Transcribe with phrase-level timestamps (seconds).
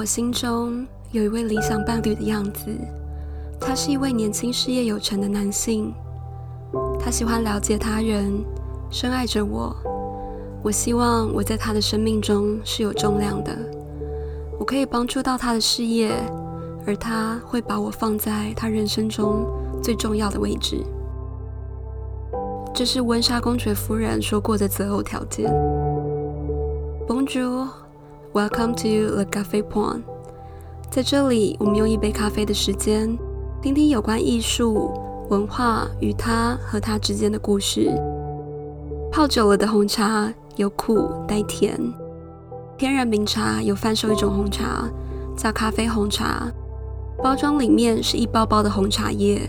[0.00, 2.74] 我心中有一位理想伴侣的样子，
[3.60, 5.92] 他是一位年轻、事业有成的男性。
[6.98, 8.42] 他喜欢了解他人，
[8.88, 9.76] 深爱着我。
[10.62, 13.54] 我希望我在他的生命中是有重量的，
[14.58, 16.14] 我可以帮助到他的事业，
[16.86, 19.44] 而他会把我放在他人生中
[19.82, 20.82] 最重要的位置。
[22.72, 25.52] 这是温莎公爵夫人说过的择偶条件。
[27.06, 27.68] Bonjour,
[28.32, 30.02] welcome to the Cafe Point。
[30.88, 33.18] 在这里，我们用一杯咖啡的时间，
[33.60, 34.92] 听听有关艺术、
[35.30, 37.90] 文化与它和它之间的故事。
[39.10, 41.76] 泡久了的红茶有苦带甜，
[42.78, 44.88] 天然名茶有贩售一种红茶
[45.36, 46.48] 叫咖啡红茶，
[47.20, 49.40] 包装里面是一包包的红茶叶，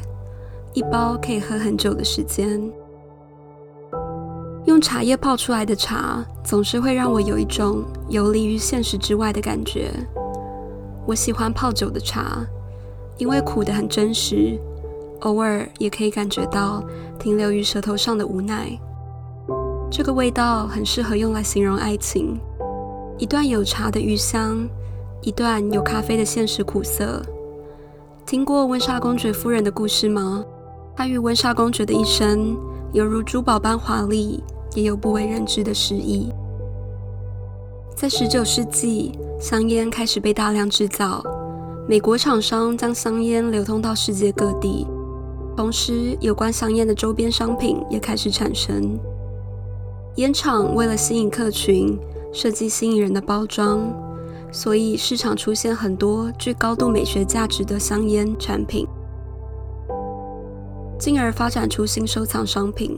[0.74, 2.60] 一包可以喝很久的时间。
[4.72, 9.92] 用茶叶泡出来的茶，总是会让我有一种游离于现实之外的感觉。
[11.06, 12.38] 我喜欢泡酒的茶，
[13.18, 14.58] 因为苦的很真实，
[15.24, 16.82] 偶尔也可以感觉到
[17.20, 18.80] 停留于舌头上的无奈。
[19.92, 22.40] 这个味道很适合用来形容爱情，
[23.18, 24.66] 一段有茶的余香，
[25.22, 27.22] 一段有咖啡的现实苦涩。
[28.26, 30.46] 听过温莎公爵夫人的故事吗？
[30.96, 32.56] 她与温莎公爵的一生。
[32.94, 36.32] 犹如珠宝般华丽，也有不为人知的诗意。
[37.96, 41.24] 在十九世纪，香烟开始被大量制造，
[41.88, 44.88] 美国厂商将香烟流通到世界各地，
[45.56, 48.98] 同时有关香烟的周边商品也开始产生。
[50.16, 51.98] 烟厂为了吸引客群，
[52.34, 53.94] 设计吸引人的包装，
[54.52, 58.88] 所以市场出现很多具高度美学价值的香烟产品。
[60.98, 62.98] 进而发展出新收藏商品。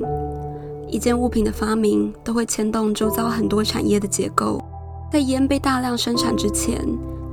[0.94, 4.64] 一件物品的发明都会牵动周遭很多产业的结构。
[5.12, 6.80] 在烟被大量生产之前，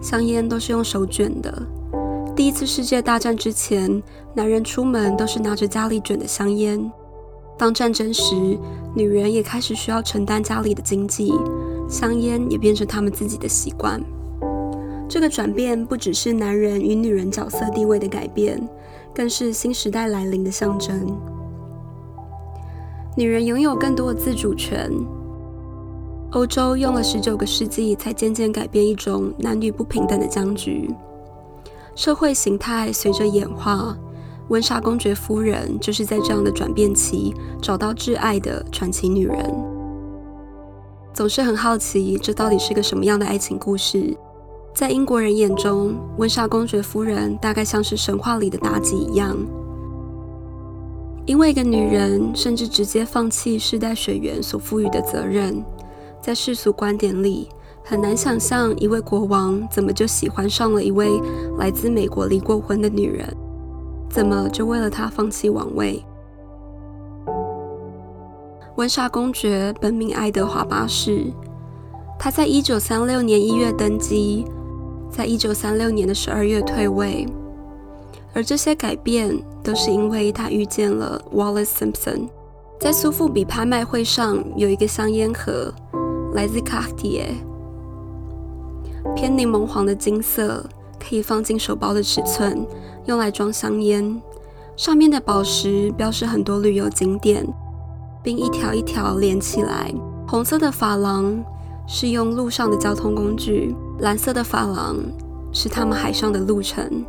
[0.01, 1.63] 香烟都是用手卷的。
[2.35, 4.03] 第一次世界大战之前，
[4.33, 6.91] 男人出门都是拿着家里卷的香烟。
[7.59, 8.35] 当战争时，
[8.95, 11.31] 女人也开始需要承担家里的经济，
[11.87, 14.03] 香烟也变成他们自己的习惯。
[15.07, 18.67] 这个转变不只是男人与女人角色地位的改变。
[19.13, 21.15] 更是新时代来临的象征。
[23.21, 24.91] 女人拥有更多的自主权。
[26.31, 30.89] 欧洲用了十九个世纪才渐渐改变一种男女不平等的僵局。
[31.95, 33.95] 社会形态随着演化，
[34.49, 39.37] 温莎公爵夫人就是在这样的转变期找到挚爱的传奇女人。
[41.13, 44.17] 总是很好奇，这到底是个什么样的爱情故事？
[44.75, 49.37] 在英国人眼中，温莎公爵夫人大概像是神话里的妲己一样，
[51.27, 55.65] 因为一个女人甚至直接放弃世代血缘所赋予的责任，
[56.21, 57.49] 在世俗观点里，
[57.85, 61.09] 很难想象一位国王怎么就喜欢上了一位
[61.59, 63.27] 来自美国离过婚的女人，
[64.09, 66.05] 怎么就为了她放弃王位？
[68.77, 71.27] 温莎公爵本名爱德华八世，
[72.19, 74.45] 他在一九三六年一月登基。
[75.11, 77.27] 在一九三六年的十二月退位，
[78.33, 82.29] 而这些改变都是因为他遇见了 Wallace Simpson。
[82.79, 85.73] 在苏富比拍卖会上，有一个香烟盒，
[86.33, 87.27] 来自 Cartier，
[89.15, 90.65] 偏柠檬黄的金色，
[90.99, 92.67] 可以放进手包的尺寸，
[93.05, 94.21] 用来装香烟。
[94.77, 97.47] 上面的宝石标示很多旅游景点，
[98.23, 99.93] 并一条一条连起来。
[100.27, 101.45] 红色的珐琅
[101.87, 103.75] 是用路上的交通工具。
[103.99, 104.97] 蓝色的珐琅
[105.53, 107.05] 是他们海上的路程。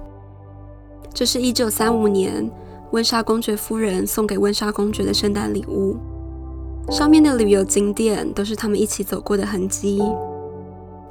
[1.14, 2.50] 这是一九三五年
[2.92, 5.98] 温莎公爵夫人送给温莎公爵的圣诞礼物。
[6.90, 10.02] 上面的旅游景点都是他们一起走过的痕迹。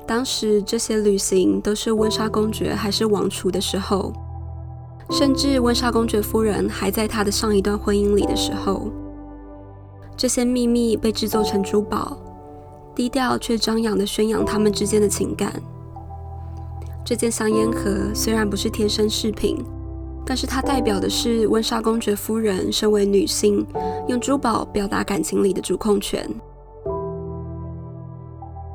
[0.07, 4.13] 当时这些旅行都是温莎公爵还是王储的时候，
[5.11, 8.91] 甚至温莎公爵夫人还在他的上一段婚姻里的时候。
[10.17, 12.19] 这些秘密被制作成珠宝。
[12.93, 15.63] 低调却张扬地宣扬他们之间的情感。
[17.05, 19.65] 这件香烟盒虽然不是贴身饰品，
[20.31, 23.67] 但是它代表的是温莎公爵夫人身为女性
[24.07, 26.25] 用珠宝表达感情里的主控权。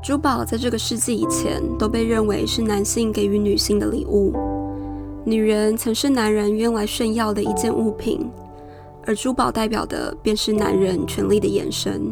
[0.04, 4.34] 珠宝在这个世纪以前都被认为是男性给予女性的礼物，
[5.24, 8.30] 女人曾是男人用来炫耀的一件物品，
[9.06, 12.12] 而珠宝代表的便是男人权力的延伸。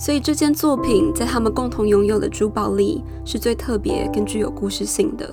[0.00, 5.30] 所以这件作品在他们共同拥有的珠宝里是最特别、更具有故事性的。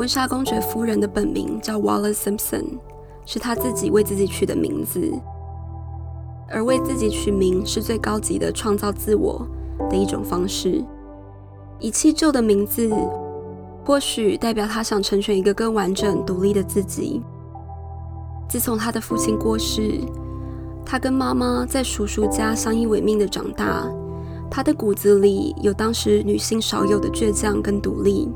[0.00, 2.64] 温莎公爵夫人的本名叫 Wallace Simpson，
[3.26, 5.12] 是她自己为自己取的名字。
[6.48, 9.46] 而为自己取名是最高级的创造自我
[9.90, 10.82] 的一种方式。
[11.78, 12.90] 遗弃旧的名字，
[13.84, 17.20] 或许代表他想成全一个更完整、独立的自己。
[18.48, 20.00] 自从他的父亲过世，
[20.82, 23.86] 他跟妈妈在叔叔家相依为命的长大。
[24.50, 28.30] 他的骨子里有当时女性少有的倔强跟独立。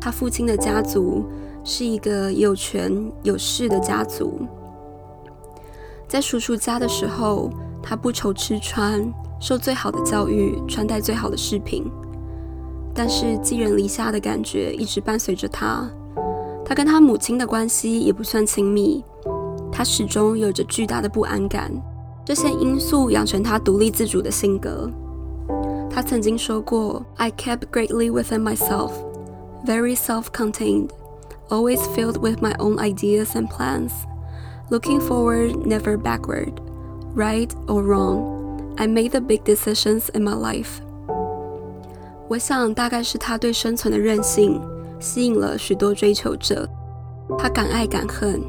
[0.00, 1.24] 他父亲的家族
[1.64, 4.40] 是一个有权有势的家族。
[6.06, 7.50] 在叔叔家的时候，
[7.82, 11.84] 他不愁吃穿，受最好的教育，穿戴最好的饰品。
[12.94, 15.88] 但是寄人篱下的感觉一直伴随着他。
[16.64, 19.04] 他跟他母亲的关系也不算亲密，
[19.70, 21.70] 他始终有着巨大的不安感。
[22.24, 24.90] 这些因素养成他独立自主的性格。
[25.90, 28.90] 他曾经说过：“I kept greatly within myself,
[29.64, 30.90] very self-contained,
[31.50, 33.92] always filled with my own ideas and plans,
[34.70, 36.60] looking forward, never backward.
[37.14, 40.80] Right or wrong, I made the big decisions in my life.”
[42.28, 44.60] 我想，大概是他对生存的韧性
[45.00, 46.68] 吸引了许多追求者。
[47.38, 48.42] 他敢爱敢恨，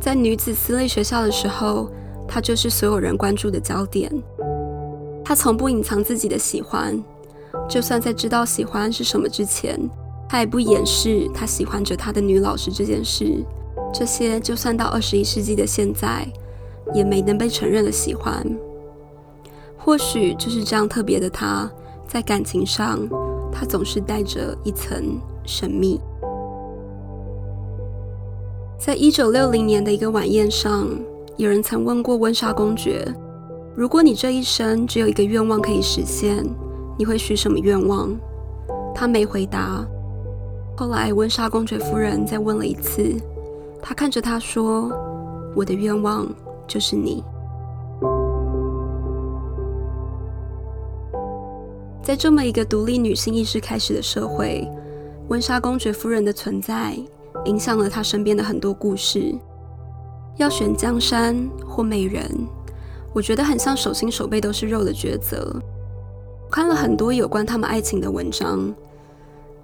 [0.00, 1.90] 在女子私立学校的时候，
[2.28, 4.12] 他就是所有人关注的焦点。
[5.24, 7.02] 他从不隐藏自己的喜欢，
[7.68, 9.78] 就算在知道喜欢是什么之前，
[10.28, 13.44] 他也不掩饰他喜欢着他的女老师这件事。
[13.92, 16.26] 这些就算到二十一世纪的现在，
[16.92, 18.44] 也没能被承认的喜欢。
[19.76, 21.70] 或许就是这样特别的他，
[22.06, 22.98] 在感情上，
[23.52, 26.00] 他总是带着一层神秘。
[28.78, 30.88] 在一九六零年的一个晚宴上，
[31.36, 33.06] 有人曾问过温莎公爵。
[33.74, 36.44] 如果你这一生只有一个愿望可以实现，
[36.98, 38.14] 你会许什么愿望？
[38.94, 39.86] 他没回答。
[40.76, 43.16] 后来温莎公爵夫人再问了一次，
[43.80, 44.92] 她看着他说
[45.56, 46.28] ：“我的愿望
[46.66, 47.24] 就是你。”
[52.02, 54.70] 在这么一个独立女性意识开始的社会，
[55.28, 56.94] 温莎公爵夫人的存在
[57.46, 59.34] 影响了她身边的很多故事。
[60.36, 62.30] 要选江山或美人。
[63.14, 65.58] 我觉得很像手心手背都是肉的抉择。
[66.50, 68.74] 看了很多有关他们爱情的文章，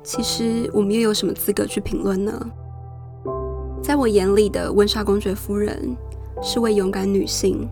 [0.03, 2.51] 其实我们又有什么资格去评论呢？
[3.83, 5.97] 在我眼里的温莎公爵夫人
[6.43, 7.69] 是位勇敢女性，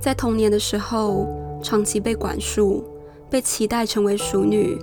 [0.00, 1.26] 在童年的时候
[1.62, 2.84] 长期被管束，
[3.30, 4.78] 被期待成为淑女，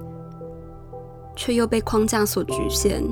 [1.36, 3.04] 却又被框架所局限。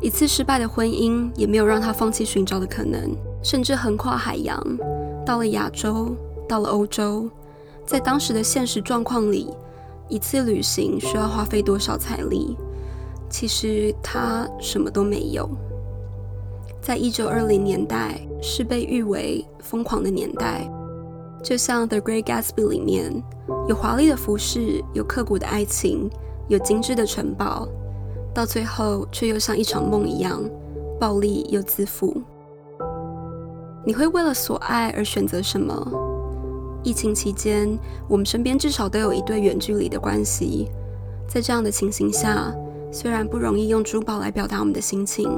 [0.00, 4.62] 一次失败的婚姻也没有让她放弃寻找的可能，甚至横跨海洋，
[5.24, 6.14] 到了亚洲。
[6.48, 7.28] 到了欧洲，
[7.84, 9.50] 在当时的现实状况里，
[10.08, 12.56] 一次旅行需要花费多少财力？
[13.28, 15.48] 其实他什么都没有。
[16.80, 20.70] 在一九二零年代，是被誉为疯狂的年代，
[21.42, 23.22] 就像《The Great Gatsby》里面
[23.68, 26.08] 有华丽的服饰，有刻骨的爱情，
[26.48, 27.68] 有精致的城堡，
[28.32, 30.42] 到最后却又像一场梦一样，
[30.98, 32.16] 暴力又自负。
[33.84, 35.74] 你会为了所爱而选择什么？
[36.84, 37.76] 疫情期间，
[38.08, 40.68] 我们身边至少都有一对远距离的关系。
[41.26, 42.54] 在这样的情形下，
[42.90, 45.30] 虽然不容易用珠宝来表达我们的心情，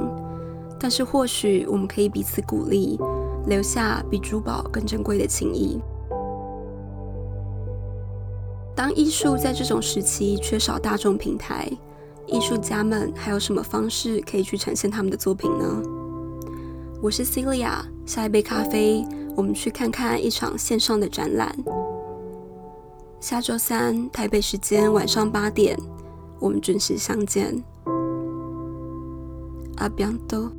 [0.79, 2.99] 但是或许我们可以彼此鼓励，
[3.47, 5.79] 留下比珠宝更珍贵的情谊。
[8.75, 11.69] 当艺术在这种时期缺少大众平台，
[12.25, 15.81] 艺术家们还有什么方式可以去呈现他们的作品呢？
[17.01, 17.73] 我是 Celia，
[18.05, 19.05] 下一杯咖啡。
[19.33, 21.55] 我们去看看一场线上的展览。
[23.21, 25.77] 下周三台北时间晚上八点，
[26.41, 27.63] 我们准时相见。
[29.77, 30.51] 阿比安多。